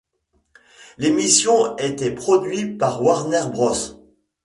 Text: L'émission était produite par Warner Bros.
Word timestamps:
L'émission 0.97 1.77
était 1.77 2.09
produite 2.15 2.79
par 2.79 3.03
Warner 3.03 3.43
Bros. 3.51 4.01